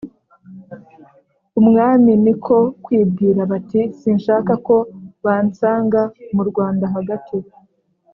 umwami 1.59 2.11
niko 2.23 2.57
kwibwira 2.83 3.41
bati: 3.51 3.81
“sinshaka 3.99 4.53
ko 4.67 4.75
bansanga 5.23 6.01
mu 6.35 6.43
rwanda 6.49 6.85
hagati, 6.95 7.37